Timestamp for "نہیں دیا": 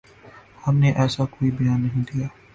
1.81-2.27